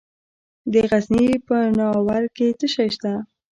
د 0.71 0.73
غزني 0.89 1.27
په 1.47 1.57
ناوور 1.77 2.23
کې 2.35 2.47
څه 2.59 2.67
شی 2.73 2.87
شته؟ 2.95 3.13